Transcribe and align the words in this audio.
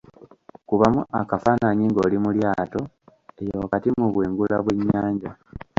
Kubamu 0.67 1.01
akafaanayi 1.19 1.83
ng'oli 1.89 2.17
mu 2.23 2.31
lyato, 2.37 2.81
eyo 3.41 3.55
wakati 3.61 3.89
mu 3.99 4.05
bwengula 4.13 4.55
bw'ennyanja. 4.63 5.31